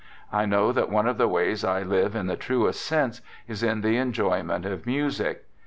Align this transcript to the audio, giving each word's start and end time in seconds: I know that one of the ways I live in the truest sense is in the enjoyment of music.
I 0.33 0.47
know 0.47 0.71
that 0.71 0.89
one 0.89 1.05
of 1.05 1.19
the 1.19 1.27
ways 1.27 1.63
I 1.63 1.83
live 1.83 2.15
in 2.15 2.25
the 2.25 2.35
truest 2.35 2.81
sense 2.83 3.21
is 3.47 3.61
in 3.61 3.81
the 3.81 3.97
enjoyment 3.97 4.65
of 4.65 4.87
music. 4.87 5.45